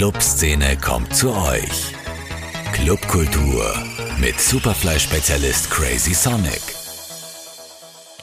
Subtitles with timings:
[0.00, 1.92] Clubszene kommt zu euch.
[2.72, 3.70] Clubkultur
[4.18, 6.62] mit Superfly-Spezialist Crazy Sonic.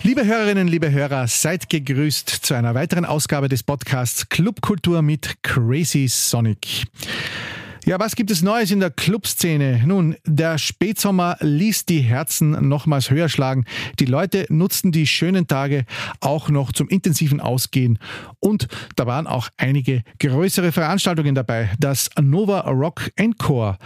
[0.02, 6.08] Liebe Hörerinnen, liebe Hörer, seid gegrüßt zu einer weiteren Ausgabe des Podcasts Clubkultur mit Crazy
[6.08, 6.86] Sonic.
[7.88, 9.82] Ja, was gibt es Neues in der Clubszene?
[9.86, 13.64] Nun, der Spätsommer ließ die Herzen nochmals höher schlagen.
[14.02, 15.86] Die Leute nutzten die schönen Tage
[16.20, 17.98] auch noch zum intensiven Ausgehen.
[18.42, 21.70] Und da waren auch einige größere Veranstaltungen dabei.
[21.80, 23.78] Das Nova Rock Encore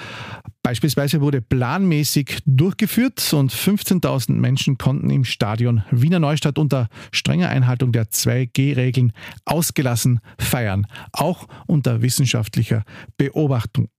[0.63, 7.91] Beispielsweise wurde planmäßig durchgeführt und 15.000 Menschen konnten im Stadion Wiener Neustadt unter strenger Einhaltung
[7.91, 9.11] der 2G-Regeln
[9.45, 12.83] ausgelassen feiern, auch unter wissenschaftlicher
[13.17, 13.89] Beobachtung.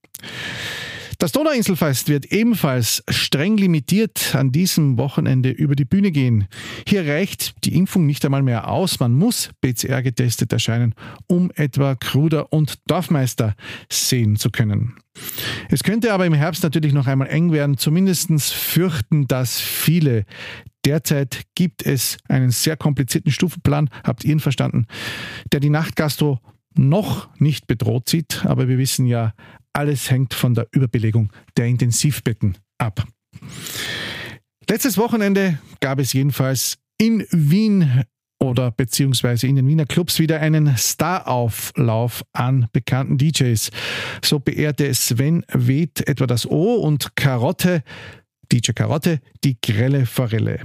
[1.23, 6.49] Das Donauinselfest wird ebenfalls streng limitiert an diesem Wochenende über die Bühne gehen.
[6.85, 8.99] Hier reicht die Impfung nicht einmal mehr aus.
[8.99, 10.97] Man muss PCR getestet erscheinen,
[11.29, 13.55] um etwa Kruder und Dorfmeister
[13.89, 14.97] sehen zu können.
[15.71, 17.79] Es könnte aber im Herbst natürlich noch einmal eng werden.
[17.79, 20.25] Zumindest fürchten das viele.
[20.85, 24.87] Derzeit gibt es einen sehr komplizierten Stufenplan, habt ihr ihn verstanden,
[25.53, 26.41] der die Nachtgastro
[26.75, 28.45] noch nicht bedroht sieht.
[28.45, 29.35] Aber wir wissen ja,
[29.73, 33.07] alles hängt von der Überbelegung der Intensivbetten ab.
[34.69, 38.05] Letztes Wochenende gab es jedenfalls in Wien
[38.43, 43.71] oder beziehungsweise in den Wiener Clubs wieder einen Starauflauf an bekannten DJs.
[44.25, 47.83] So beehrte Sven Weth etwa das O und Karotte,
[48.51, 50.61] DJ Karotte, die grelle Forelle.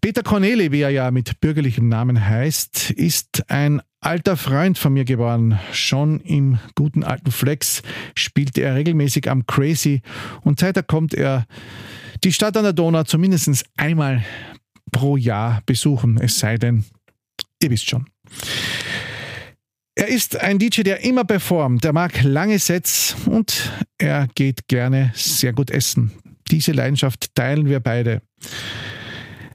[0.00, 5.04] Peter Corneli, wie er ja mit bürgerlichem Namen heißt, ist ein alter Freund von mir
[5.04, 5.58] geworden.
[5.72, 7.82] Schon im guten alten Flex
[8.14, 10.00] spielte er regelmäßig am Crazy
[10.40, 11.46] und seither kommt er
[12.24, 14.24] die Stadt an der Donau zumindest einmal
[14.90, 16.84] pro Jahr besuchen, es sei denn,
[17.62, 18.06] ihr wisst schon.
[19.94, 21.84] Er ist ein DJ, der immer performt.
[21.84, 26.12] Er mag lange Sets und er geht gerne sehr gut essen.
[26.50, 28.22] Diese Leidenschaft teilen wir beide.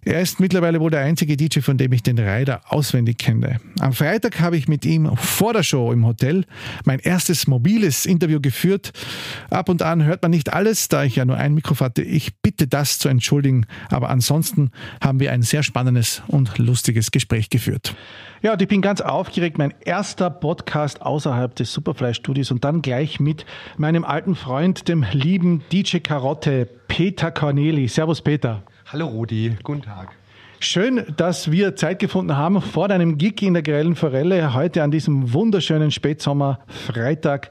[0.07, 3.59] Er ist mittlerweile wohl der einzige DJ, von dem ich den Rider auswendig kenne.
[3.79, 6.45] Am Freitag habe ich mit ihm vor der Show im Hotel
[6.85, 8.93] mein erstes mobiles Interview geführt.
[9.49, 12.03] Ab und an hört man nicht alles, da ich ja nur ein Mikro hatte.
[12.03, 14.69] Ich bitte das zu entschuldigen, aber ansonsten
[15.03, 17.95] haben wir ein sehr spannendes und lustiges Gespräch geführt.
[18.43, 19.57] Ja, und ich bin ganz aufgeregt.
[19.57, 25.63] Mein erster Podcast außerhalb des Superfly-Studios und dann gleich mit meinem alten Freund, dem lieben
[25.71, 27.87] DJ Karotte, Peter Corneli.
[27.87, 28.61] Servus, Peter.
[28.87, 30.09] Hallo Rudi, guten Tag.
[30.59, 34.91] Schön, dass wir Zeit gefunden haben vor deinem Gig in der Grellen Forelle heute an
[34.91, 37.49] diesem wunderschönen Spätsommer Freitag.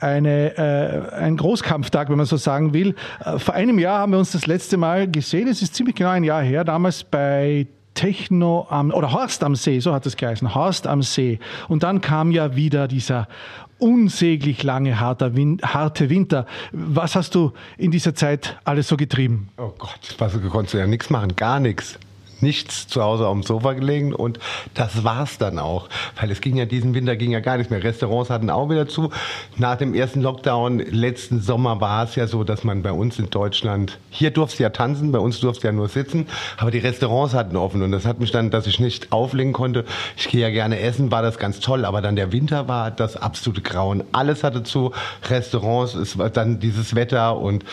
[0.00, 2.94] Eine, äh, ein Großkampftag, wenn man so sagen will.
[3.22, 5.48] Äh, vor einem Jahr haben wir uns das letzte Mal gesehen.
[5.48, 9.80] Es ist ziemlich genau ein Jahr her, damals bei Techno am, oder Horst am See,
[9.80, 11.40] so hat es geheißen, Horst am See.
[11.68, 13.28] Und dann kam ja wieder dieser
[13.78, 16.46] unsäglich lange harte Winter.
[16.72, 19.48] Was hast du in dieser Zeit alles so getrieben?
[19.56, 21.98] Oh Gott, was konntest du ja nichts machen, gar nichts
[22.40, 24.38] nichts zu Hause auf dem Sofa gelegen und
[24.74, 25.88] das war's dann auch,
[26.20, 27.82] weil es ging ja diesen Winter ging ja gar nichts mehr.
[27.82, 29.10] Restaurants hatten auch wieder zu.
[29.56, 33.30] Nach dem ersten Lockdown letzten Sommer war es ja so, dass man bei uns in
[33.30, 36.26] Deutschland hier durfte ja tanzen, bei uns durfte ja nur sitzen,
[36.56, 39.84] aber die Restaurants hatten offen und das hat mich dann, dass ich nicht auflegen konnte.
[40.16, 43.16] Ich gehe ja gerne essen, war das ganz toll, aber dann der Winter war das
[43.16, 44.04] absolute Grauen.
[44.12, 44.92] Alles hatte zu,
[45.28, 47.64] Restaurants, es war dann dieses Wetter und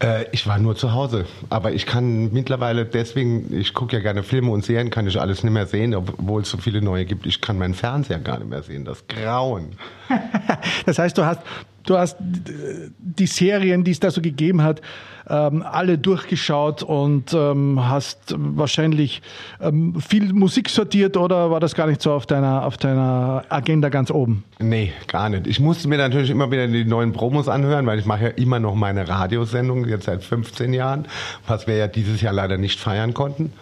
[0.00, 1.24] äh, ich war nur zu Hause.
[1.50, 5.42] Aber ich kann mittlerweile deswegen, ich gucke ja gerne Filme und Serien, kann ich alles
[5.42, 7.26] nicht mehr sehen, obwohl es so viele neue gibt.
[7.26, 8.84] Ich kann meinen Fernseher gar nicht mehr sehen.
[8.84, 9.76] Das Grauen.
[10.86, 11.40] das heißt, du hast,
[11.84, 14.80] du hast die Serien, die es da so gegeben hat,
[15.28, 19.22] ähm, alle durchgeschaut und ähm, hast wahrscheinlich
[19.60, 23.88] ähm, viel Musik sortiert oder war das gar nicht so auf deiner, auf deiner Agenda
[23.88, 24.44] ganz oben?
[24.58, 25.46] Nee, gar nicht.
[25.46, 28.60] Ich musste mir natürlich immer wieder die neuen Promos anhören, weil ich mache ja immer
[28.60, 31.06] noch meine Radiosendung, jetzt seit 15 Jahren,
[31.46, 33.52] was wir ja dieses Jahr leider nicht feiern konnten.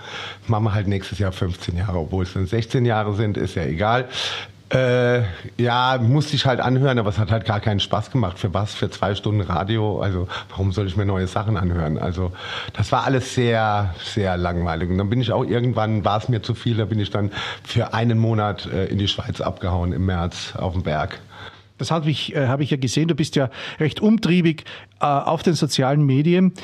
[0.49, 3.65] Machen wir halt nächstes Jahr 15 Jahre, obwohl es dann 16 Jahre sind, ist ja
[3.65, 4.09] egal.
[4.73, 5.25] Äh,
[5.59, 8.39] ja, musste ich halt anhören, aber es hat halt gar keinen Spaß gemacht.
[8.39, 8.75] Für was?
[8.75, 10.01] Für zwei Stunden Radio?
[10.01, 11.99] Also warum soll ich mir neue Sachen anhören?
[11.99, 12.33] Also
[12.73, 14.89] das war alles sehr, sehr langweilig.
[14.89, 17.31] Und dann bin ich auch irgendwann, war es mir zu viel, da bin ich dann
[17.63, 21.21] für einen Monat äh, in die Schweiz abgehauen im März auf dem Berg.
[21.77, 23.09] Das habe ich, äh, hab ich ja gesehen.
[23.09, 24.65] Du bist ja recht umtriebig
[25.01, 26.55] äh, auf den sozialen Medien.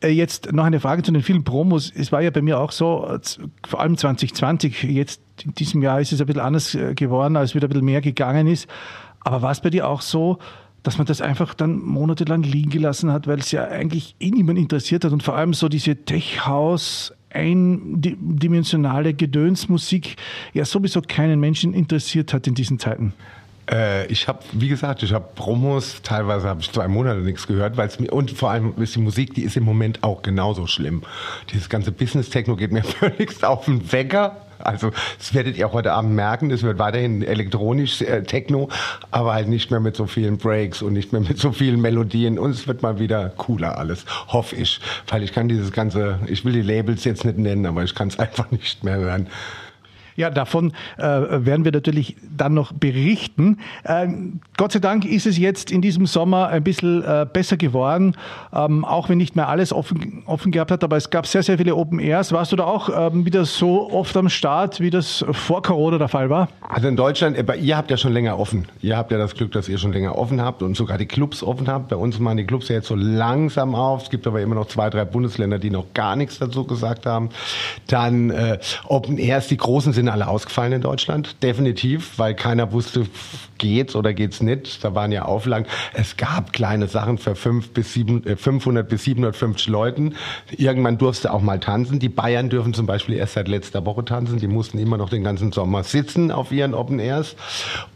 [0.00, 1.92] Äh, jetzt noch eine Frage zu den vielen Promos.
[1.94, 3.18] Es war ja bei mir auch so, äh,
[3.66, 7.54] vor allem 2020, jetzt in diesem Jahr ist es ein bisschen anders äh, geworden, als
[7.54, 8.68] wieder ein bisschen mehr gegangen ist.
[9.20, 10.38] Aber war es bei dir auch so,
[10.82, 14.58] dass man das einfach dann monatelang liegen gelassen hat, weil es ja eigentlich eh niemand
[14.58, 20.16] interessiert hat und vor allem so diese Tech-House eindimensionale Gedönsmusik
[20.54, 23.12] ja sowieso keinen Menschen interessiert hat in diesen Zeiten?
[23.70, 27.76] Äh, ich habe, wie gesagt, ich habe Promos, teilweise habe ich zwei Monate nichts gehört,
[27.76, 30.66] weil es mir, und vor allem ist die Musik, die ist im Moment auch genauso
[30.66, 31.02] schlimm.
[31.52, 34.36] Dieses ganze Business-Techno geht mir völlig auf den Wecker.
[34.58, 38.68] Also das werdet ihr auch heute Abend merken, es wird weiterhin elektronisch äh, Techno,
[39.12, 42.40] aber halt nicht mehr mit so vielen Breaks und nicht mehr mit so vielen Melodien
[42.40, 46.44] und es wird mal wieder cooler alles, hoffe ich, weil ich kann dieses ganze, ich
[46.44, 49.28] will die Labels jetzt nicht nennen, aber ich kann es einfach nicht mehr hören.
[50.18, 53.58] Ja, davon äh, werden wir natürlich dann noch berichten.
[53.84, 58.16] Ähm, Gott sei Dank ist es jetzt in diesem Sommer ein bisschen äh, besser geworden,
[58.52, 61.56] ähm, auch wenn nicht mehr alles offen, offen gehabt hat, aber es gab sehr, sehr
[61.56, 62.32] viele Open Airs.
[62.32, 66.08] Warst du da auch ähm, wieder so oft am Start, wie das vor Corona der
[66.08, 66.48] Fall war?
[66.68, 68.66] Also in Deutschland, äh, ihr habt ja schon länger offen.
[68.82, 71.44] Ihr habt ja das Glück, dass ihr schon länger offen habt und sogar die Clubs
[71.44, 71.90] offen habt.
[71.90, 74.02] Bei uns machen die Clubs ja jetzt so langsam auf.
[74.02, 77.28] Es gibt aber immer noch zwei, drei Bundesländer, die noch gar nichts dazu gesagt haben.
[77.86, 83.06] Dann äh, Open Airs, die großen sind alle ausgefallen in Deutschland, definitiv, weil keiner wusste,
[83.58, 84.84] geht's oder geht's nicht.
[84.84, 85.66] Da waren ja Auflagen.
[85.92, 90.14] Es gab kleine Sachen für fünf bis sieben, äh, 500 bis 750 Leuten.
[90.56, 91.98] Irgendwann durfte auch mal tanzen.
[91.98, 94.38] Die Bayern dürfen zum Beispiel erst seit letzter Woche tanzen.
[94.38, 97.36] Die mussten immer noch den ganzen Sommer sitzen auf ihren Open Airs.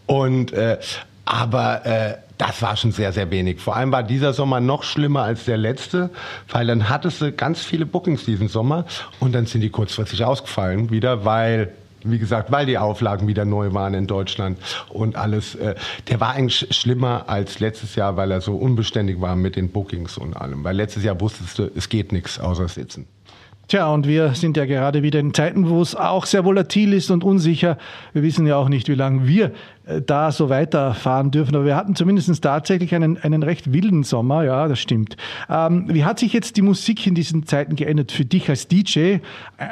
[0.07, 0.79] Und äh,
[1.25, 3.61] aber äh, das war schon sehr, sehr wenig.
[3.61, 6.11] Vor allem war dieser Sommer noch schlimmer als der letzte,
[6.49, 8.85] weil dann hattest du ganz viele Bookings diesen Sommer
[9.21, 11.73] und dann sind die kurzfristig ausgefallen wieder, weil
[12.05, 14.59] wie gesagt, weil die Auflagen wieder neu waren in Deutschland
[14.89, 15.55] und alles.
[15.55, 15.75] Äh,
[16.09, 20.19] der war eigentlich schlimmer als letztes Jahr, weil er so unbeständig war mit den Bookings
[20.19, 20.65] und allem.
[20.65, 23.07] Weil letztes Jahr wusstest du, es geht nichts außer sitzen.
[23.69, 27.11] Tja, und wir sind ja gerade wieder in Zeiten, wo es auch sehr volatil ist
[27.11, 27.79] und unsicher.
[28.13, 29.53] Wir wissen ja auch nicht, wie lange wir
[29.87, 31.55] äh, da so weiterfahren dürfen.
[31.55, 34.45] Aber wir hatten zumindest tatsächlich einen, einen recht wilden Sommer.
[34.45, 35.17] Ja, das stimmt.
[35.49, 38.99] Ähm, wie hat sich jetzt die Musik in diesen Zeiten geändert für dich als DJ?
[38.99, 39.21] Äh,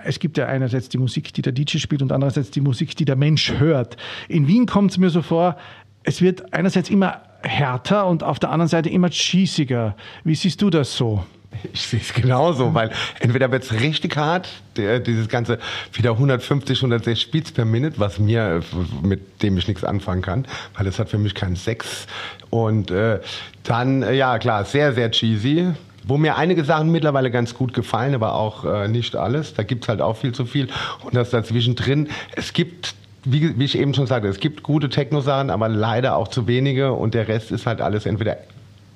[0.04, 3.04] es gibt ja einerseits die Musik, die der DJ spielt und andererseits die Musik, die
[3.04, 3.96] der Mensch hört.
[4.28, 5.56] In Wien kommt es mir so vor,
[6.04, 9.96] es wird einerseits immer härter und auf der anderen Seite immer cheesiger.
[10.24, 11.24] Wie siehst du das so?
[11.72, 12.90] Ich sehe es genauso, weil
[13.20, 15.58] entweder wird es richtig hart, der, dieses ganze
[15.92, 18.60] wieder 150, 160 Beats per Minute, was mir,
[19.02, 20.46] mit dem ich nichts anfangen kann,
[20.76, 22.06] weil es hat für mich keinen Sex.
[22.50, 23.20] Und äh,
[23.64, 25.68] dann, äh, ja klar, sehr, sehr cheesy.
[26.02, 29.52] Wo mir einige Sachen mittlerweile ganz gut gefallen, aber auch äh, nicht alles.
[29.52, 30.68] Da gibt's halt auch viel zu viel.
[31.02, 32.08] Und das dazwischen drin.
[32.34, 36.28] Es gibt wie, wie ich eben schon sagte, es gibt gute Techno-Sachen, aber leider auch
[36.28, 38.38] zu wenige und der Rest ist halt alles entweder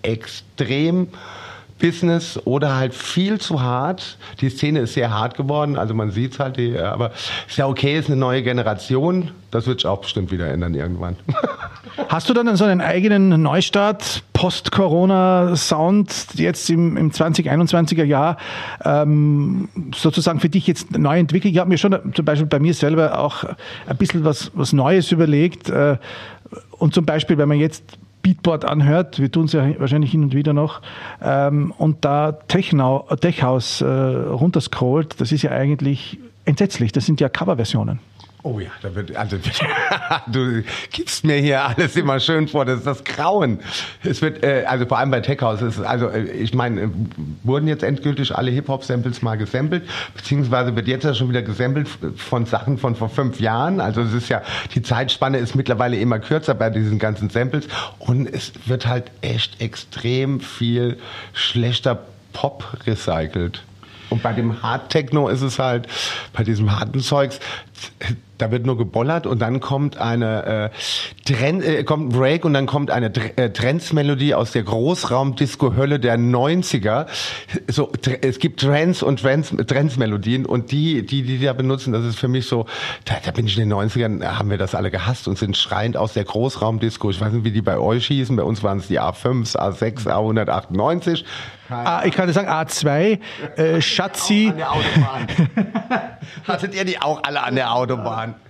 [0.03, 1.09] extrem
[1.79, 4.17] Business oder halt viel zu hart.
[4.41, 7.11] Die Szene ist sehr hart geworden, also man sieht es halt, die, aber
[7.49, 9.31] ist ja okay, ist eine neue Generation.
[9.51, 11.17] Das wird sich auch bestimmt wieder ändern irgendwann.
[12.09, 18.37] Hast du dann so einen eigenen Neustart, Post-Corona-Sound jetzt im, im 2021er Jahr
[18.85, 21.55] ähm, sozusagen für dich jetzt neu entwickelt?
[21.55, 23.45] Ich habe mir schon zum Beispiel bei mir selber auch
[23.87, 25.71] ein bisschen was, was Neues überlegt.
[25.71, 25.99] Äh,
[26.73, 30.35] und zum Beispiel, wenn man jetzt Beatboard anhört, wir tun es ja wahrscheinlich hin und
[30.35, 30.81] wieder noch,
[31.23, 36.93] ähm, und da Techno, Tech House äh, runterscrollt, das ist ja eigentlich entsetzlich.
[36.93, 38.01] Das sind ja Coverversionen.
[38.47, 39.39] Oh ja, da wird, also,
[40.27, 40.63] du
[40.93, 43.59] gibst mir hier alles immer schön vor, das ist das Grauen.
[44.03, 46.89] Es wird, äh, also vor allem bei Tech House, ist, also äh, ich meine, äh,
[47.43, 51.89] wurden jetzt endgültig alle Hip-Hop-Samples mal gesampelt, beziehungsweise wird jetzt ja schon wieder gesampelt
[52.19, 53.81] von Sachen von vor fünf Jahren.
[53.81, 54.43] Also es ist ja,
[54.75, 57.67] die Zeitspanne ist mittlerweile immer kürzer bei diesen ganzen Samples
[57.99, 60.99] und es wird halt echt extrem viel
[61.33, 61.99] schlechter
[62.35, 63.63] Pop recycelt.
[64.15, 65.89] Und bei dem Hard Techno ist es halt,
[66.33, 67.41] bei diesem harten Zeugs,
[68.39, 70.71] da wird nur gebollert und dann kommt eine
[71.25, 76.01] äh, Trend, äh, kommt ein Break und dann kommt eine äh, Trends-Melodie aus der Großraumdisco-Hölle
[76.01, 77.07] der 90er.
[77.69, 82.19] So, es gibt Trends und Trends, Trends-Melodien und die, die, die da benutzen, das ist
[82.19, 82.67] für mich so,
[83.05, 85.97] da, da bin ich in den 90ern, haben wir das alle gehasst und sind schreiend
[85.97, 87.11] aus der Großraumdisco.
[87.11, 90.09] Ich weiß nicht, wie die bei euch hießen, bei uns waren es die A5, A6,
[90.09, 91.25] A198.
[91.71, 93.19] Ah, ich kann sagen, A2,
[93.57, 94.53] äh, Schatzi.
[96.47, 97.74] Hattet ihr die auch alle an der Autobahn?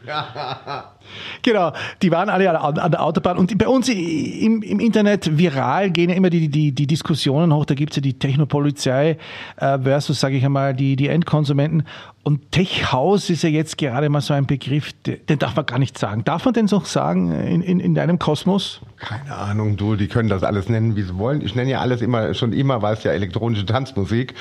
[1.42, 3.38] genau, die waren alle an der Autobahn.
[3.38, 7.64] Und bei uns im, im Internet viral gehen ja immer die, die, die Diskussionen hoch.
[7.64, 9.18] Da gibt es ja die Technopolizei
[9.56, 11.84] äh, versus, sage ich einmal, die, die Endkonsumenten.
[12.22, 15.98] Und Tech-Haus ist ja jetzt gerade mal so ein Begriff, den darf man gar nicht
[15.98, 16.24] sagen.
[16.24, 18.80] Darf man denn so sagen in, in, in deinem Kosmos?
[18.96, 21.42] Keine Ahnung, du, die können das alles nennen, wie sie wollen.
[21.42, 24.34] Ich nenne ja alles immer, schon immer war es ja elektronische Tanzmusik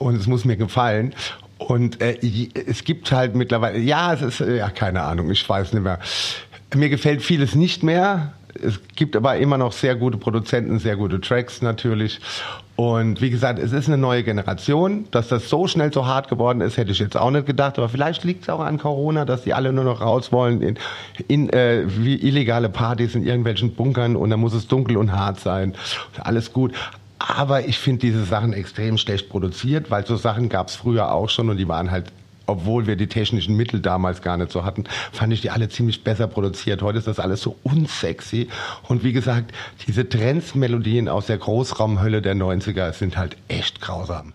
[0.00, 1.14] und es muss mir gefallen.
[1.58, 2.18] Und äh,
[2.66, 5.98] es gibt halt mittlerweile, ja, es ist, ja, keine Ahnung, ich weiß nicht mehr.
[6.74, 8.32] Mir gefällt vieles nicht mehr.
[8.62, 12.20] Es gibt aber immer noch sehr gute Produzenten, sehr gute Tracks natürlich.
[12.76, 15.06] Und wie gesagt, es ist eine neue Generation.
[15.10, 17.76] Dass das so schnell so hart geworden ist, hätte ich jetzt auch nicht gedacht.
[17.78, 20.78] Aber vielleicht liegt es auch an Corona, dass die alle nur noch raus wollen in,
[21.26, 25.40] in äh, wie illegale Partys in irgendwelchen Bunkern und dann muss es dunkel und hart
[25.40, 25.74] sein.
[26.20, 26.72] Alles gut.
[27.18, 31.28] Aber ich finde diese Sachen extrem schlecht produziert, weil so Sachen gab es früher auch
[31.28, 32.12] schon und die waren halt
[32.48, 36.02] obwohl wir die technischen Mittel damals gar nicht so hatten, fand ich die alle ziemlich
[36.02, 36.82] besser produziert.
[36.82, 38.48] Heute ist das alles so unsexy.
[38.84, 39.52] Und wie gesagt,
[39.86, 44.32] diese Trends-Melodien aus der Großraumhölle der 90er sind halt echt grausam.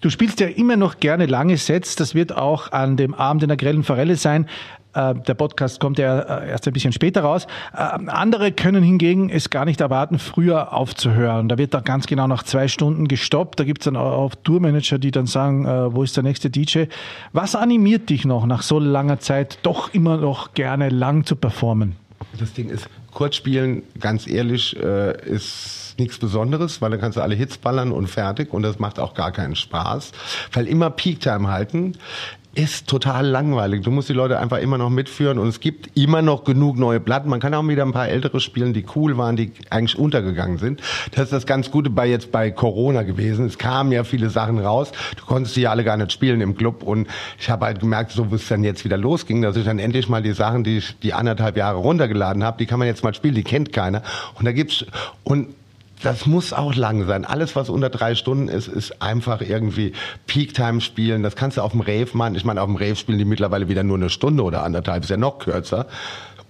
[0.00, 1.96] Du spielst ja immer noch gerne lange Sets.
[1.96, 4.46] Das wird auch an dem Abend in der grellen Forelle sein.
[4.94, 7.46] Äh, der Podcast kommt ja äh, erst ein bisschen später raus.
[7.72, 11.48] Äh, andere können hingegen es gar nicht erwarten, früher aufzuhören.
[11.48, 13.60] Da wird dann ganz genau nach zwei Stunden gestoppt.
[13.60, 16.84] Da gibt es dann auch Tourmanager, die dann sagen, wo ist der nächste DJ?
[17.32, 21.96] Was animiert dich noch nach so langer Zeit doch immer noch gerne lang zu performen?
[22.38, 27.34] Das Ding ist, kurz spielen, ganz ehrlich, ist nichts Besonderes, weil dann kannst du alle
[27.34, 30.12] Hits ballern und fertig und das macht auch gar keinen Spaß.
[30.52, 31.96] Weil immer Peak-Time halten
[32.54, 33.82] ist total langweilig.
[33.82, 36.98] Du musst die Leute einfach immer noch mitführen und es gibt immer noch genug neue
[36.98, 37.30] Platten.
[37.30, 40.80] Man kann auch wieder ein paar ältere spielen, die cool waren, die eigentlich untergegangen sind.
[41.12, 43.46] Das ist das ganz Gute bei jetzt bei Corona gewesen.
[43.46, 44.90] Es kamen ja viele Sachen raus.
[45.16, 47.06] Du konntest die ja alle gar nicht spielen im Club und
[47.38, 50.08] ich habe halt gemerkt, so wie es dann jetzt wieder losging, dass ich dann endlich
[50.08, 53.14] mal die Sachen, die ich die anderthalb Jahre runtergeladen habe, die kann man jetzt mal
[53.14, 54.02] spielen, die kennt keiner.
[54.34, 54.84] Und da gibt's
[55.22, 55.54] und
[56.02, 57.24] das muss auch lang sein.
[57.24, 59.92] Alles, was unter drei Stunden ist, ist einfach irgendwie
[60.26, 61.22] Peak-Time spielen.
[61.22, 62.34] Das kannst du auf dem Rave machen.
[62.34, 65.04] Ich meine, auf dem Rave spielen die mittlerweile wieder nur eine Stunde oder anderthalb.
[65.04, 65.86] Ist ja noch kürzer.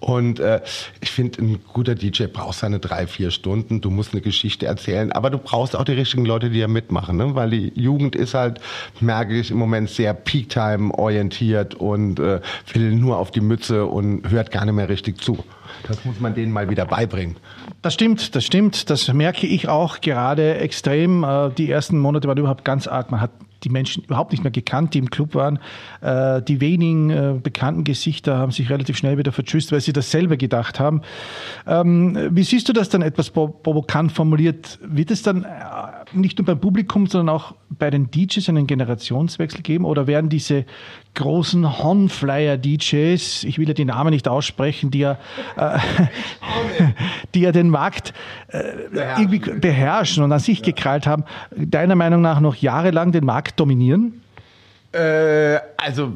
[0.01, 0.61] Und äh,
[1.01, 3.83] ich finde, ein guter DJ braucht seine drei, vier Stunden.
[3.83, 7.19] Du musst eine Geschichte erzählen, aber du brauchst auch die richtigen Leute, die ja mitmachen,
[7.19, 7.35] ne?
[7.35, 8.61] weil die Jugend ist halt,
[9.01, 12.41] merke ich im Moment, sehr Peak-Time orientiert und äh,
[12.73, 15.45] will nur auf die Mütze und hört gar nicht mehr richtig zu.
[15.87, 17.37] Das muss man denen mal wieder beibringen.
[17.83, 18.89] Das stimmt, das stimmt.
[18.89, 21.25] Das merke ich auch gerade extrem.
[21.25, 23.11] Äh, die ersten Monate waren überhaupt ganz arg.
[23.11, 23.31] Man hat
[23.63, 25.59] die Menschen überhaupt nicht mehr gekannt, die im Club waren.
[26.01, 30.37] Äh, die wenigen äh, bekannten Gesichter haben sich relativ schnell wieder vertschüsst, weil sie dasselbe
[30.37, 31.03] gedacht haben.
[31.67, 34.79] Ähm, wie siehst du das dann etwas provokant formuliert?
[34.83, 35.47] Wird es dann
[36.13, 39.85] nicht nur beim Publikum, sondern auch bei den DJs einen Generationswechsel geben?
[39.85, 40.65] Oder werden diese
[41.15, 45.19] großen Honflyer-DJs, ich will ja die Namen nicht aussprechen, die ja,
[45.57, 45.79] äh,
[47.35, 48.15] die ja den Markt
[48.49, 48.63] äh,
[49.19, 51.25] irgendwie beherrschen und an sich gekrallt haben,
[51.57, 54.21] deiner Meinung nach noch jahrelang den Markt dominieren?
[54.93, 56.15] Äh, also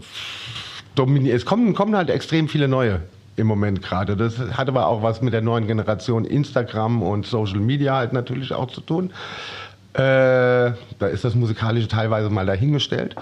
[0.94, 1.36] dominieren.
[1.36, 3.00] Es kommen, kommen halt extrem viele neue
[3.36, 4.16] im Moment gerade.
[4.16, 8.52] Das hat aber auch was mit der neuen Generation Instagram und Social Media halt natürlich
[8.52, 9.12] auch zu tun.
[9.94, 13.14] Äh, da ist das Musikalische teilweise mal dahingestellt.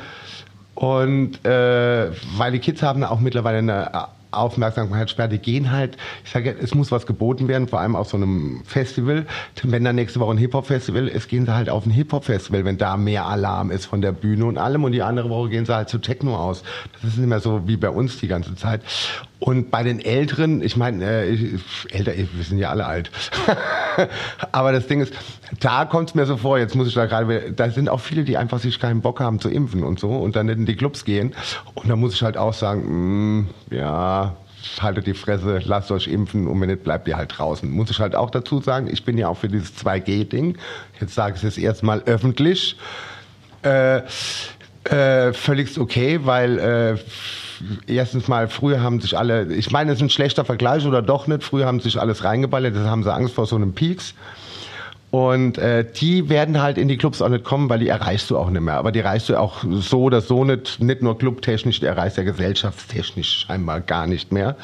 [0.75, 3.95] Und äh, weil die Kids haben auch mittlerweile eine
[4.33, 8.63] Aufmerksamkeitssperre, gehen halt, ich sage, es muss was geboten werden, vor allem auf so einem
[8.65, 9.27] Festival.
[9.63, 12.97] Wenn dann nächste Woche ein Hip-Hop-Festival ist, gehen sie halt auf ein Hip-Hop-Festival, wenn da
[12.97, 14.85] mehr Alarm ist von der Bühne und allem.
[14.85, 16.63] Und die andere Woche gehen sie halt zu Techno aus.
[16.95, 18.83] Das ist nicht mehr so wie bei uns die ganze Zeit.
[19.43, 21.59] Und bei den Älteren, ich meine, äh,
[21.91, 23.11] älter, wir sind ja alle alt.
[24.53, 25.13] Aber das Ding ist,
[25.59, 28.23] da kommt es mir so vor, jetzt muss ich da gerade, da sind auch viele,
[28.23, 31.05] die einfach sich keinen Bock haben zu impfen und so und dann in die Clubs
[31.05, 31.35] gehen.
[31.75, 34.22] Und da muss ich halt auch sagen, mh, mm, ja,
[34.81, 37.71] haltet die Fresse, lasst euch impfen und wenn nicht, bleibt ihr halt draußen.
[37.71, 40.57] Muss ich halt auch dazu sagen, ich bin ja auch für dieses 2G-Ding.
[41.01, 42.77] Jetzt sage ich es erstmal öffentlich.
[43.63, 44.03] Äh,
[44.85, 46.99] äh, völligst okay, weil äh,
[47.87, 51.27] erstens mal, früher haben sich alle, ich meine, es ist ein schlechter Vergleich oder doch
[51.27, 54.15] nicht, früher haben sich alles reingeballert, das haben sie Angst vor so einem Peaks.
[55.13, 58.39] Und äh, die werden halt in die Clubs auch nicht kommen, weil die erreichst du
[58.39, 58.77] auch nicht mehr.
[58.77, 62.25] Aber die erreichst du auch so oder so nicht, nicht nur clubtechnisch, die erreichst ja
[62.25, 64.57] gesellschaftstechnisch scheinbar gar nicht mehr.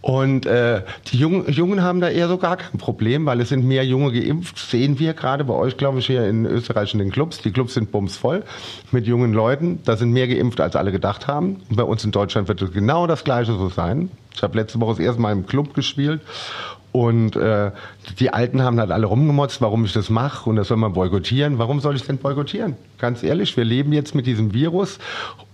[0.00, 3.66] Und äh, die Jungen, Jungen haben da eher so gar kein Problem, weil es sind
[3.66, 7.10] mehr Junge geimpft, sehen wir gerade bei euch, glaube ich, hier in Österreich in den
[7.10, 7.42] Clubs.
[7.42, 8.44] Die Clubs sind bumsvoll
[8.92, 9.80] mit jungen Leuten.
[9.84, 11.60] Da sind mehr geimpft, als alle gedacht haben.
[11.68, 14.10] Und bei uns in Deutschland wird es genau das Gleiche so sein.
[14.34, 16.22] Ich habe letzte Woche das erste Mal im Club gespielt
[16.92, 17.72] und äh,
[18.18, 21.58] die Alten haben halt alle rumgemotzt, warum ich das mache und das soll man boykottieren.
[21.58, 22.76] Warum soll ich denn boykottieren?
[22.98, 24.98] Ganz ehrlich, wir leben jetzt mit diesem Virus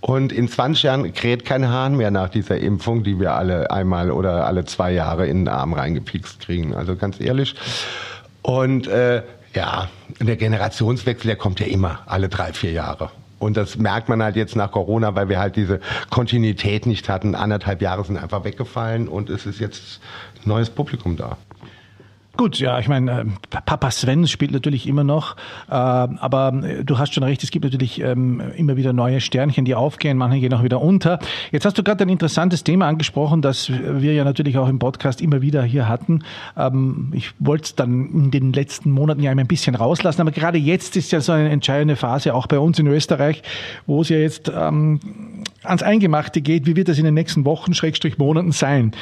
[0.00, 4.10] und in 20 Jahren kräht kein Hahn mehr nach dieser Impfung, die wir alle einmal
[4.10, 6.74] oder alle zwei Jahre in den Arm reingepikst kriegen.
[6.74, 7.54] Also ganz ehrlich.
[8.42, 9.22] Und äh,
[9.54, 9.88] ja,
[10.20, 13.10] der Generationswechsel, der kommt ja immer, alle drei, vier Jahre.
[13.42, 15.80] Und das merkt man halt jetzt nach Corona, weil wir halt diese
[16.11, 17.34] Kontinuität nicht hatten.
[17.34, 20.00] Anderthalb Jahre sind einfach weggefallen und es ist jetzt
[20.44, 21.37] neues Publikum da.
[22.34, 25.36] Gut, ja, ich meine, äh, Papa Sven spielt natürlich immer noch,
[25.68, 29.66] äh, aber äh, du hast schon recht, es gibt natürlich ähm, immer wieder neue Sternchen,
[29.66, 31.18] die aufgehen, manche gehen auch wieder unter.
[31.50, 35.20] Jetzt hast du gerade ein interessantes Thema angesprochen, das wir ja natürlich auch im Podcast
[35.20, 36.24] immer wieder hier hatten.
[36.56, 40.56] Ähm, ich wollte es dann in den letzten Monaten ja ein bisschen rauslassen, aber gerade
[40.56, 43.42] jetzt ist ja so eine entscheidende Phase, auch bei uns in Österreich,
[43.86, 45.00] wo es ja jetzt ähm,
[45.64, 48.92] ans Eingemachte geht, wie wird das in den nächsten Wochen, Schrägstrich Monaten sein.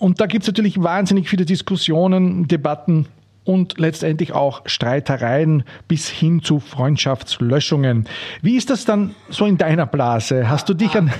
[0.00, 3.04] Und da gibt es natürlich wahnsinnig viele Diskussionen, Debatten
[3.44, 8.08] und letztendlich auch Streitereien bis hin zu Freundschaftslöschungen.
[8.40, 10.48] Wie ist das dann so in deiner Blase?
[10.48, 11.10] Hast du dich an,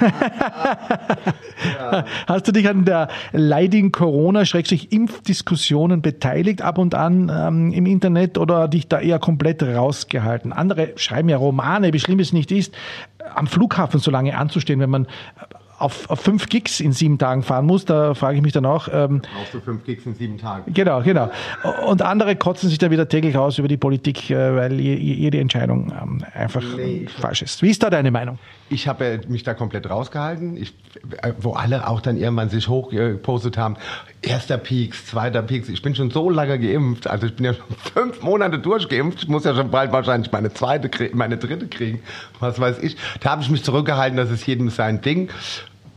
[2.26, 8.66] hast du dich an der leidigen Corona-Impfdiskussionen beteiligt ab und an ähm, im Internet oder
[8.66, 10.54] dich da eher komplett rausgehalten?
[10.54, 12.74] Andere schreiben ja Romane, wie schlimm es nicht ist,
[13.34, 15.06] am Flughafen so lange anzustehen, wenn man
[15.80, 18.88] auf, auf fünf Gigs in sieben Tagen fahren muss, da frage ich mich dann auch.
[18.92, 20.72] Ähm, Brauchst du fünf Gigs in sieben Tagen?
[20.72, 21.30] Genau, genau.
[21.86, 25.92] Und andere kotzen sich da wieder täglich aus über die Politik, äh, weil jede Entscheidung
[26.00, 27.62] ähm, einfach nee, falsch ist.
[27.62, 28.38] Wie ist da deine Meinung?
[28.68, 30.74] Ich habe mich da komplett rausgehalten, ich,
[31.22, 33.76] äh, wo alle auch dann irgendwann sich hochgepostet haben.
[34.22, 35.68] Erster Peaks, zweiter Peaks.
[35.70, 39.22] Ich bin schon so lange geimpft, also ich bin ja schon fünf Monate durchgeimpft.
[39.22, 42.00] Ich muss ja schon bald wahrscheinlich meine zweite, meine dritte kriegen.
[42.38, 42.96] Was weiß ich.
[43.20, 45.30] Da habe ich mich zurückgehalten, das ist jedem sein Ding.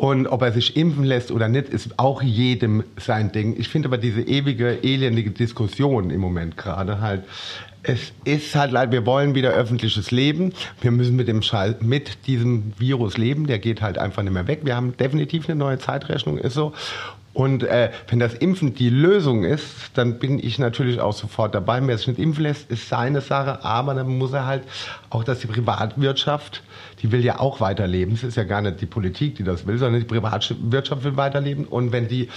[0.03, 3.55] Und ob er sich impfen lässt oder nicht, ist auch jedem sein Ding.
[3.57, 7.23] Ich finde aber diese ewige, elendige Diskussion im Moment gerade halt,
[7.83, 10.51] es ist halt leid, wir wollen wieder öffentliches Leben.
[10.81, 13.47] Wir müssen mit dem Schall, mit diesem Virus leben.
[13.47, 14.59] Der geht halt einfach nicht mehr weg.
[14.63, 16.73] Wir haben definitiv eine neue Zeitrechnung, ist so.
[17.33, 21.81] Und äh, wenn das Impfen die Lösung ist, dann bin ich natürlich auch sofort dabei.
[21.85, 23.63] Wer sich nicht impfen lässt, ist seine Sache.
[23.63, 24.63] Aber dann muss er halt
[25.09, 26.61] auch, dass die Privatwirtschaft
[27.03, 28.15] die will ja auch weiterleben.
[28.15, 31.65] Es ist ja gar nicht die Politik, die das will, sondern die Privatwirtschaft will weiterleben.
[31.65, 32.29] Und wenn die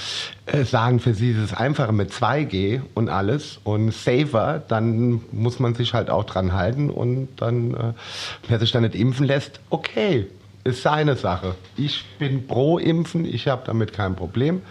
[0.46, 5.60] äh, sagen, für sie ist es einfacher mit 2G und alles und safer, dann muss
[5.60, 6.90] man sich halt auch dran halten.
[6.90, 7.92] Und dann, äh,
[8.48, 10.26] wer sich dann nicht impfen lässt, okay,
[10.66, 11.54] ist seine Sache.
[11.76, 14.62] Ich bin pro Impfen, ich habe damit kein Problem.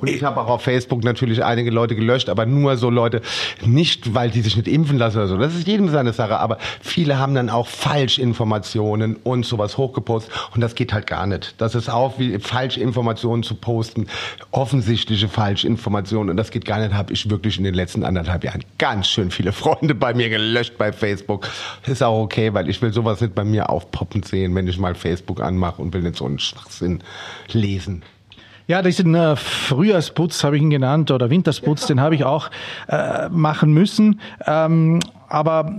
[0.00, 3.22] Und ich habe auch auf Facebook natürlich einige Leute gelöscht, aber nur so Leute,
[3.64, 5.38] nicht weil die sich nicht impfen lassen oder so.
[5.38, 6.38] Das ist jedem seine Sache.
[6.38, 10.34] Aber viele haben dann auch Falschinformationen und sowas hochgepostet.
[10.54, 11.54] Und das geht halt gar nicht.
[11.58, 14.08] Das ist auch wie Falschinformationen zu posten,
[14.50, 16.30] offensichtliche Falschinformationen.
[16.30, 16.92] Und das geht gar nicht.
[16.92, 20.76] Habe ich wirklich in den letzten anderthalb Jahren ganz schön viele Freunde bei mir gelöscht
[20.76, 21.48] bei Facebook.
[21.86, 24.94] Ist auch okay, weil ich will sowas nicht bei mir aufpoppen sehen, wenn ich mal
[24.94, 27.02] Facebook anmache und will nicht so einen Schwachsinn
[27.52, 28.02] lesen.
[28.66, 32.50] Ja, diesen äh, Frühjahrsputz habe ich ihn genannt oder Wintersputz, den habe ich auch
[32.88, 34.20] äh, machen müssen.
[34.46, 35.74] Ähm, aber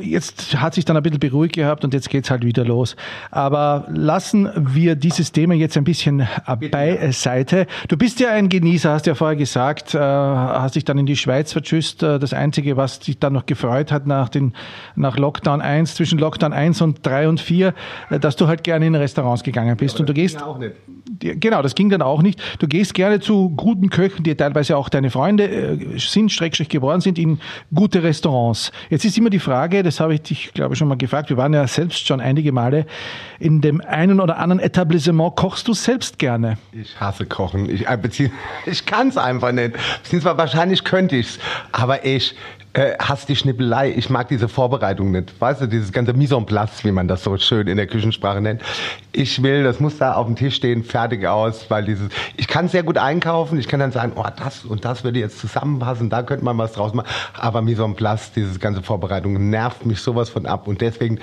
[0.00, 2.96] jetzt hat sich dann ein bisschen beruhigt gehabt und jetzt geht's halt wieder los.
[3.30, 7.66] Aber lassen wir dieses Thema jetzt ein bisschen äh, beiseite.
[7.88, 11.16] Du bist ja ein Genießer, hast ja vorher gesagt, äh, hast dich dann in die
[11.16, 12.02] Schweiz vertschüsst.
[12.02, 14.54] Äh, das Einzige, was dich dann noch gefreut hat nach, den,
[14.96, 17.74] nach Lockdown 1, zwischen Lockdown 1 und 3 und 4,
[18.20, 19.96] dass du halt gerne in Restaurants gegangen bist.
[19.96, 20.42] Ja, und du gehst.
[20.42, 20.74] Auch nicht.
[21.20, 22.40] Genau, das ging dann auch nicht.
[22.58, 27.18] Du gehst gerne zu guten Köchen, die teilweise auch deine Freunde sind, schrägstrich geworden sind,
[27.18, 27.40] in
[27.74, 28.72] gute Restaurants.
[28.90, 31.30] Jetzt ist immer die Frage, das habe ich dich, glaube ich, schon mal gefragt.
[31.30, 32.86] Wir waren ja selbst schon einige Male
[33.38, 35.36] in dem einen oder anderen Etablissement.
[35.36, 36.58] Kochst du selbst gerne?
[36.72, 37.68] Ich hasse Kochen.
[37.68, 37.98] Ich, äh,
[38.66, 39.72] ich kann es einfach nicht.
[40.02, 41.38] Beziehungsweise wahrscheinlich könnte ich es.
[41.72, 42.34] Aber ich
[42.74, 43.94] äh, hasse die Schnippelei.
[43.96, 45.40] Ich mag diese Vorbereitung nicht.
[45.40, 48.40] Weißt du, dieses ganze Mise en place, wie man das so schön in der Küchensprache
[48.40, 48.62] nennt.
[49.12, 52.68] Ich will, das muss da auf dem Tisch stehen, fertig aus, weil dieses, ich kann
[52.68, 53.58] sehr gut einkaufen.
[53.58, 56.72] Ich kann dann sagen, oh, das und das würde jetzt zusammenpassen, da könnte man was
[56.72, 57.08] draus machen.
[57.34, 60.66] Aber Mise en place, diese ganze Vorbereitung nervt mich sowas von ab.
[60.66, 61.20] Und deswegen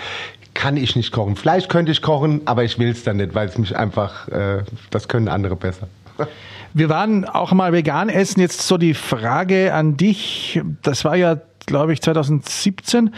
[0.53, 1.35] kann ich nicht kochen.
[1.35, 4.63] Vielleicht könnte ich kochen, aber ich will es dann nicht, weil es mich einfach, äh,
[4.89, 5.87] das können andere besser.
[6.73, 8.39] Wir waren auch mal vegan essen.
[8.39, 10.61] Jetzt so die Frage an dich.
[10.81, 13.13] Das war ja, glaube ich, 2017.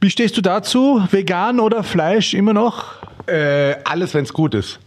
[0.00, 1.02] Wie stehst du dazu?
[1.10, 2.96] Vegan oder Fleisch immer noch?
[3.26, 4.80] Äh, alles, wenn es gut ist.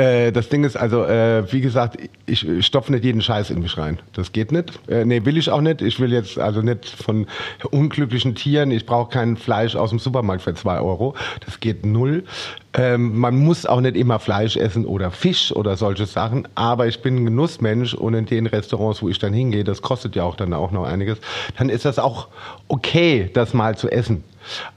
[0.00, 3.60] Äh, das Ding ist also, äh, wie gesagt, ich, ich stopfe nicht jeden Scheiß in
[3.60, 3.98] mich rein.
[4.14, 4.80] Das geht nicht.
[4.88, 5.82] Äh, nee, will ich auch nicht.
[5.82, 7.26] Ich will jetzt also nicht von
[7.70, 8.70] unglücklichen Tieren.
[8.70, 11.14] Ich brauche kein Fleisch aus dem Supermarkt für zwei Euro.
[11.44, 12.24] Das geht null.
[12.72, 16.48] Ähm, man muss auch nicht immer Fleisch essen oder Fisch oder solche Sachen.
[16.54, 20.16] Aber ich bin ein Genussmensch und in den Restaurants, wo ich dann hingehe, das kostet
[20.16, 21.18] ja auch dann auch noch einiges,
[21.58, 22.28] dann ist das auch
[22.68, 24.24] okay, das mal zu essen.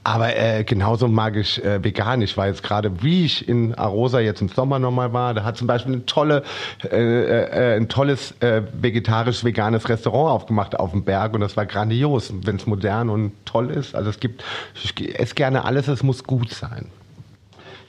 [0.02, 2.22] Aber äh, genauso mag ich äh, vegan.
[2.22, 5.56] Ich war jetzt gerade, wie ich in Arosa jetzt im Sommer nochmal war, da hat
[5.56, 6.42] zum Beispiel eine tolle,
[6.84, 12.32] äh, äh, ein tolles äh, vegetarisch-veganes Restaurant aufgemacht auf dem Berg und das war grandios,
[12.42, 13.94] wenn es modern und toll ist.
[13.94, 16.90] Also es gibt, ich esse gerne alles, es muss gut sein.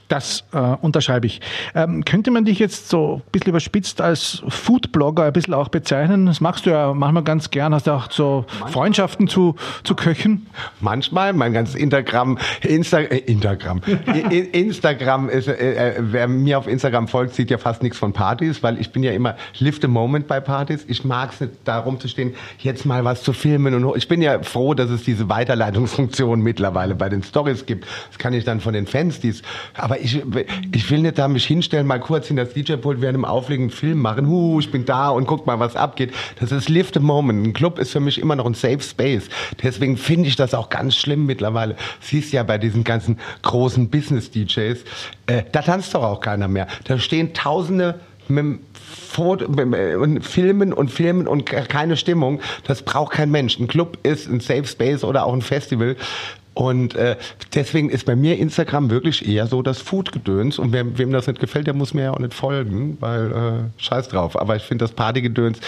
[0.08, 1.42] Das äh, unterschreibe ich.
[1.74, 6.26] Ähm, könnte man dich jetzt so ein bisschen überspitzt als Foodblogger ein bisschen auch bezeichnen?
[6.28, 7.74] Das machst du ja manchmal ganz gern.
[7.74, 8.72] Hast du auch so manchmal.
[8.72, 10.48] Freundschaften zu, zu Köchen?
[10.80, 11.34] Manchmal.
[11.34, 13.82] Mein ganzes Instagram, Insta, äh, Instagram,
[14.52, 18.64] Instagram ist, äh, äh, wer mir auf Instagram folgt, sieht ja fast nichts von Partys,
[18.64, 20.86] weil ich bin ja immer live the moment bei Partys.
[20.88, 24.42] Ich mag es nicht, da rumzustehen, jetzt mal was zu filmen und ich bin ja
[24.44, 27.86] froh, dass es diese Weiterleitungsfunktion mittlerweile bei den Stories gibt.
[28.10, 29.42] Das kann ich dann von den Fans, die es,
[29.76, 30.22] aber aber ich,
[30.74, 34.02] ich will nicht da mich hinstellen, mal kurz in das DJ-Pult während dem Auflegen Film
[34.02, 34.28] machen.
[34.28, 36.14] Huh, ich bin da und guck mal, was abgeht.
[36.40, 37.46] Das ist live the moment.
[37.46, 39.30] Ein Club ist für mich immer noch ein Safe Space.
[39.62, 41.76] Deswegen finde ich das auch ganz schlimm mittlerweile.
[42.02, 44.84] Siehst ja bei diesen ganzen großen Business-DJs,
[45.28, 46.68] äh, da tanzt doch auch keiner mehr.
[46.86, 52.42] Da stehen Tausende mit Foto, und Filmen und Filmen und keine Stimmung.
[52.66, 53.60] Das braucht kein Mensch.
[53.60, 55.96] Ein Club ist ein Safe Space oder auch ein Festival.
[56.56, 57.18] Und äh,
[57.54, 60.58] deswegen ist bei mir Instagram wirklich eher so das Food-Gedöns.
[60.58, 63.82] Und wer, wem das nicht gefällt, der muss mir ja auch nicht folgen, weil äh,
[63.82, 64.40] scheiß drauf.
[64.40, 65.60] Aber ich finde, das Partygedöns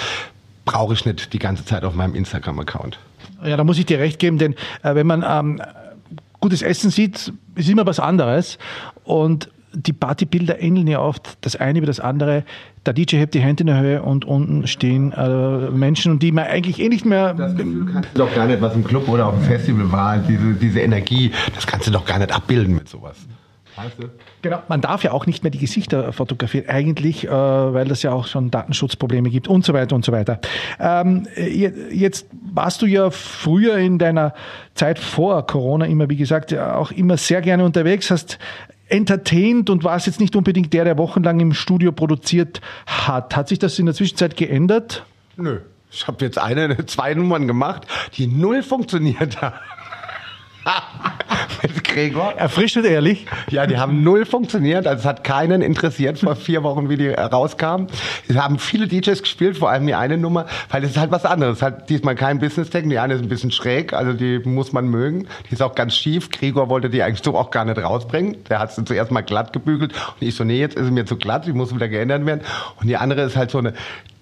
[0.63, 2.97] brauche ich nicht die ganze Zeit auf meinem Instagram-Account.
[3.43, 5.61] Ja, da muss ich dir recht geben, denn äh, wenn man ähm,
[6.39, 8.57] gutes Essen sieht, ist immer was anderes.
[9.03, 12.43] Und die Partybilder ähneln ja oft das eine über das andere.
[12.87, 16.45] Der DJ hebt die Hände in der Höhe und unten stehen äh, Menschen, die man
[16.45, 17.33] eigentlich eh nicht mehr.
[17.33, 20.17] Das Gefühl kannst du doch gar nicht, was im Club oder auf dem Festival war,
[20.19, 23.17] diese, diese Energie, das kannst du doch gar nicht abbilden mit sowas.
[23.75, 24.07] Weißt du?
[24.41, 28.13] Genau, man darf ja auch nicht mehr die Gesichter fotografieren, eigentlich, äh, weil das ja
[28.13, 30.39] auch schon Datenschutzprobleme gibt und so weiter und so weiter.
[30.79, 31.27] Ähm,
[31.91, 34.33] jetzt warst du ja früher in deiner
[34.75, 38.39] Zeit vor Corona immer, wie gesagt, auch immer sehr gerne unterwegs, hast
[38.89, 43.35] entertained und war es jetzt nicht unbedingt der, der wochenlang im Studio produziert hat.
[43.35, 45.05] Hat sich das in der Zwischenzeit geändert?
[45.35, 45.59] Nö.
[45.91, 49.55] Ich habe jetzt eine, zwei Nummern gemacht, die null funktioniert haben.
[51.61, 52.33] Mit Gregor.
[52.37, 53.25] Erfrischend ehrlich.
[53.49, 54.87] Ja, die haben null funktioniert.
[54.87, 57.87] Also es hat keinen interessiert vor vier Wochen, wie die rauskamen.
[58.27, 61.25] Es haben viele DJs gespielt, vor allem die eine Nummer, weil es ist halt was
[61.25, 61.57] anderes.
[61.57, 62.87] Es hat diesmal kein Business-Tag.
[62.87, 65.27] Die eine ist ein bisschen schräg, also die muss man mögen.
[65.49, 66.29] Die ist auch ganz schief.
[66.29, 68.37] Gregor wollte die eigentlich so auch gar nicht rausbringen.
[68.49, 69.93] Der hat sie zuerst mal glatt gebügelt.
[69.93, 72.41] Und ich so, nee, jetzt ist sie mir zu glatt, die muss wieder geändert werden.
[72.79, 73.73] Und die andere ist halt so eine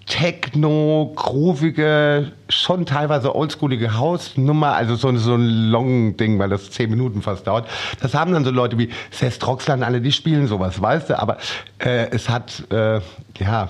[0.06, 7.22] Techno, groovige, schon teilweise oldschoolige Hausnummer, also so, so ein Long-Ding, weil das zehn Minuten
[7.22, 7.68] fast dauert.
[8.00, 11.38] Das haben dann so Leute wie Seth Troxland, alle, die spielen sowas, weißt du, aber
[11.78, 13.00] äh, es hat, äh,
[13.38, 13.68] ja,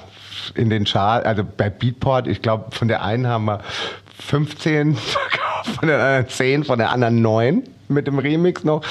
[0.54, 3.60] in den Chart, also bei Beatport, ich glaube, von der einen haben wir
[4.20, 4.96] 15
[5.78, 8.82] von der anderen 10, von der anderen 9 mit dem Remix noch.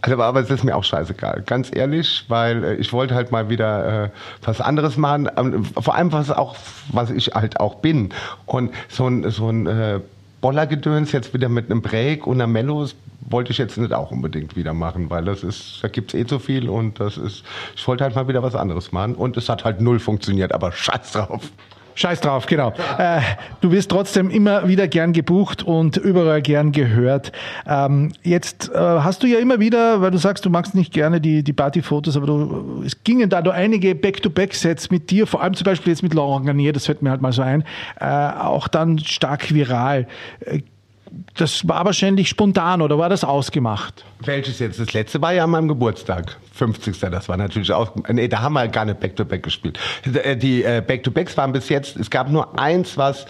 [0.00, 3.48] Also, aber es ist mir auch scheißegal, ganz ehrlich, weil äh, ich wollte halt mal
[3.48, 4.08] wieder äh,
[4.42, 5.28] was anderes machen.
[5.36, 6.56] Ähm, vor allem was auch,
[6.92, 8.10] was ich halt auch bin.
[8.46, 10.00] Und so ein, so ein äh,
[10.40, 12.94] Bollergedöns jetzt wieder mit einem Break und einer Mellos
[13.30, 16.38] wollte ich jetzt nicht auch unbedingt wieder machen, weil das ist, da gibt's eh zu
[16.38, 19.64] viel und das ist, ich wollte halt mal wieder was anderes machen und es hat
[19.64, 21.50] halt null funktioniert, aber scheiß drauf.
[21.94, 22.72] Scheiß drauf, genau.
[22.98, 23.20] Äh,
[23.60, 27.32] du wirst trotzdem immer wieder gern gebucht und überall gern gehört.
[27.66, 31.20] Ähm, jetzt äh, hast du ja immer wieder, weil du sagst, du magst nicht gerne
[31.20, 35.54] die, die Partyfotos, aber du, es gingen da nur einige Back-to-Back-Sets mit dir, vor allem
[35.54, 37.64] zum Beispiel jetzt mit Laurent Garnier, das fällt mir halt mal so ein,
[38.00, 40.06] äh, auch dann stark viral.
[41.36, 44.04] Das war wahrscheinlich spontan oder war das ausgemacht?
[44.20, 44.80] Welches jetzt?
[44.80, 46.98] Das letzte war ja an meinem Geburtstag, 50.
[46.98, 49.78] Das war natürlich auch, nee, da haben wir gar nicht Back-to-Back -back gespielt.
[50.04, 53.26] Äh, die äh, Back-to-Backs waren bis jetzt, es gab nur eins, was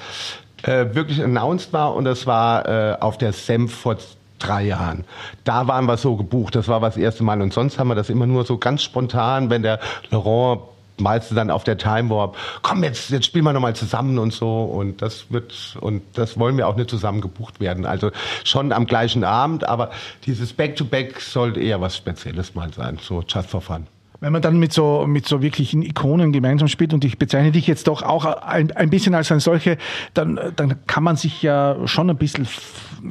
[0.63, 3.97] äh, wirklich announced war und das war auf der Senf vor
[4.39, 5.05] drei Jahren.
[5.45, 8.11] Da waren wir so gebucht, das war das erste Mal und sonst haben wir das
[8.11, 10.63] immer nur so ganz spontan, wenn der Laurent
[10.99, 14.65] meistens dann auf der Time Warp, komm jetzt, jetzt spielen wir nochmal zusammen und so
[14.65, 17.87] und das wird, und das wollen wir auch nicht zusammen gebucht werden.
[17.87, 18.11] Also
[18.45, 19.91] schon am gleichen Abend, aber
[20.27, 23.87] dieses Back-to-Back -Back sollte eher was Spezielles mal sein, so just for fun.
[24.21, 27.67] Wenn man dann mit so, mit so wirklichen Ikonen gemeinsam spielt und ich bezeichne dich
[27.67, 29.77] jetzt doch auch ein, ein bisschen als ein solche,
[30.15, 32.49] dann, dann kann man sich ja schon ein bisschen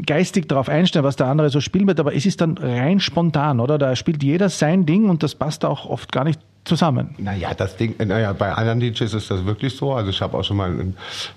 [0.07, 3.59] geistig darauf einstellen, was der andere so spielen wird, aber es ist dann rein spontan,
[3.59, 3.77] oder?
[3.77, 7.15] Da spielt jeder sein Ding und das passt auch oft gar nicht zusammen.
[7.17, 9.93] Naja, das Ding, naja, bei anderen DJs ist das wirklich so.
[9.93, 10.71] Also ich habe auch schon mal,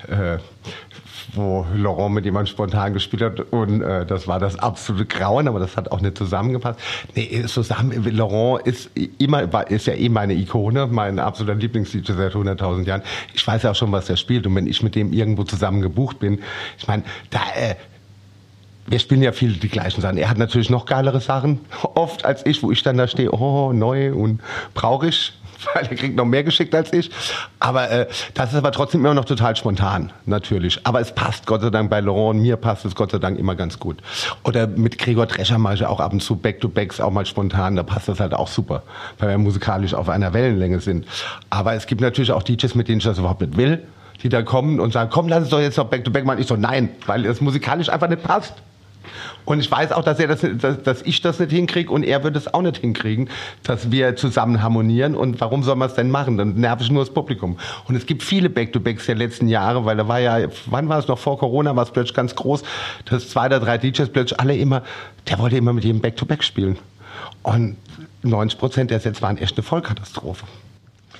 [0.09, 0.39] äh,
[1.35, 5.59] wo Laurent mit jemandem spontan gespielt hat und äh, das war das absolute Grauen, aber
[5.59, 6.79] das hat auch nicht zusammengepasst.
[7.15, 12.85] Nee, zusammen, Laurent ist immer, ist ja eh meine Ikone, mein absoluter Lieblings-DJ seit 100.000
[12.87, 13.03] Jahren.
[13.35, 15.81] Ich weiß ja auch schon, was er spielt und wenn ich mit dem irgendwo zusammen
[15.83, 16.41] gebucht bin,
[16.79, 17.75] ich meine, da, äh,
[18.87, 20.19] wir spielen ja viel die gleichen Sachen.
[20.19, 21.61] Er hat natürlich noch geilere Sachen,
[21.95, 24.41] oft als ich, wo ich dann da stehe, oh, neu und
[24.75, 25.33] brauche ich
[25.75, 27.11] weil er kriegt noch mehr geschickt als ich.
[27.61, 30.81] Aber äh, das ist aber trotzdem immer noch total spontan, natürlich.
[30.85, 33.55] Aber es passt Gott sei Dank bei Laurent, mir passt es Gott sei Dank immer
[33.55, 33.99] ganz gut.
[34.45, 37.83] Oder mit Gregor Drescher mache ich auch ab und zu Back-to-Backs auch mal spontan, da
[37.83, 38.83] passt das halt auch super,
[39.19, 41.07] weil wir musikalisch auf einer Wellenlänge sind.
[41.51, 43.83] Aber es gibt natürlich auch DJs, mit denen ich das überhaupt nicht will,
[44.23, 46.39] die da kommen und sagen, komm, lass uns doch jetzt noch Back-to-Back machen.
[46.41, 48.55] Ich so, nein, weil es musikalisch einfach nicht passt.
[49.45, 52.25] Und ich weiß auch, dass, er das, dass, dass ich das nicht hinkriege und er
[52.25, 53.29] wird es auch nicht hinkriegen,
[53.63, 55.15] dass wir zusammen harmonieren.
[55.15, 56.37] Und warum soll man es denn machen?
[56.37, 57.59] Dann nerv ich nur das Publikum.
[57.87, 61.09] Und es gibt viele Back-to-Backs der letzten Jahre, weil da war ja, wann war es
[61.09, 62.63] noch vor Corona, war es plötzlich ganz groß,
[63.07, 64.83] dass zwei oder drei DJs plötzlich alle immer,
[65.29, 66.79] der wollte immer mit jedem Back-to-Back spielen.
[67.43, 67.77] Und
[68.23, 70.47] 90 Prozent der Sets waren echt eine Vollkatastrophe.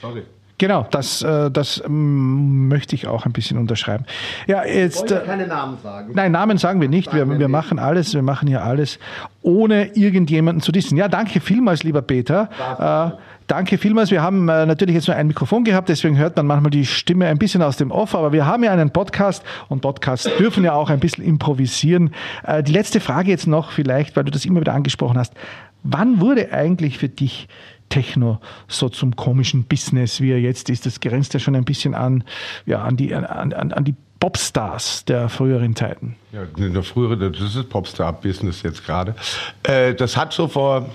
[0.01, 0.23] Sorry.
[0.59, 4.07] Genau, das, äh, das ähm, möchte ich auch ein bisschen unterschreiben.
[4.47, 5.11] Ja, jetzt.
[5.11, 6.13] Ich keine Namen sagen.
[6.15, 7.11] Nein, Namen sagen wir nicht.
[7.11, 8.99] Sagen wir, wir machen alles, wir machen hier alles,
[9.43, 10.97] ohne irgendjemanden zu dissen.
[10.97, 12.49] Ja, danke vielmals, lieber Peter.
[12.79, 13.17] Äh,
[13.49, 14.11] danke vielmals.
[14.11, 17.27] Wir haben äh, natürlich jetzt nur ein Mikrofon gehabt, deswegen hört man manchmal die Stimme
[17.27, 20.73] ein bisschen aus dem Off, aber wir haben ja einen Podcast und Podcasts dürfen ja
[20.73, 22.15] auch ein bisschen improvisieren.
[22.45, 25.35] Äh, die letzte Frage jetzt noch vielleicht, weil du das immer wieder angesprochen hast.
[25.83, 27.47] Wann wurde eigentlich für dich
[27.89, 30.87] Techno so zum komischen Business, wie er jetzt ist.
[30.87, 32.25] Das grenzt ja schon ein bisschen an,
[32.67, 36.17] ja, an die, an, an, an die Popstars der früheren Zeiten.
[36.33, 39.15] Ja, der frühere, das ist Popstar-Business jetzt gerade.
[39.63, 40.89] Äh, das hat so vor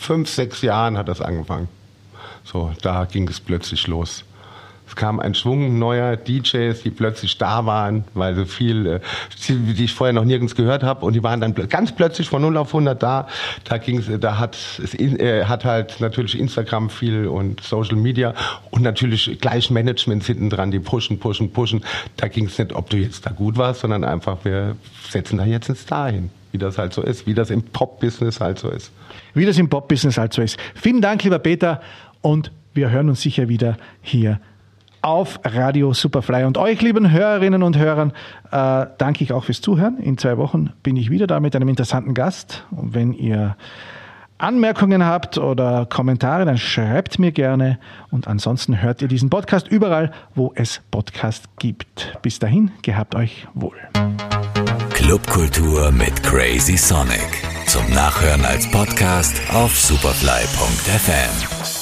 [0.00, 1.68] fünf, sechs Jahren hat das angefangen.
[2.44, 4.24] So, da ging es plötzlich los.
[4.88, 9.00] Es kam ein Schwung neuer DJs, die plötzlich da waren, weil so viel, äh,
[9.48, 12.56] die ich vorher noch nirgends gehört habe, und die waren dann ganz plötzlich von 0
[12.56, 13.28] auf 100 da.
[13.64, 18.34] Da ging's, da hat es äh, hat halt natürlich Instagram viel und Social Media
[18.70, 21.84] und natürlich gleich Managements hinten dran, die pushen, pushen, pushen.
[22.16, 24.76] Da ging es nicht, ob du jetzt da gut warst, sondern einfach, wir
[25.10, 28.40] setzen da jetzt einen Star hin wie das halt so ist, wie das im Pop-Business
[28.40, 28.90] halt so ist.
[29.34, 30.56] Wie das im Pop-Business halt so ist.
[30.74, 31.82] Vielen Dank, lieber Peter,
[32.22, 34.40] und wir hören uns sicher wieder hier
[35.02, 36.44] auf Radio Superfly.
[36.44, 38.12] Und euch, lieben Hörerinnen und Hörern,
[38.50, 39.98] äh, danke ich auch fürs Zuhören.
[39.98, 42.66] In zwei Wochen bin ich wieder da mit einem interessanten Gast.
[42.70, 43.56] Und wenn ihr
[44.38, 47.78] Anmerkungen habt oder Kommentare, dann schreibt mir gerne.
[48.10, 52.16] Und ansonsten hört ihr diesen Podcast überall, wo es Podcast gibt.
[52.22, 53.76] Bis dahin, gehabt euch wohl.
[54.90, 57.42] Clubkultur mit Crazy Sonic.
[57.66, 61.77] Zum Nachhören als Podcast auf superfly.fm.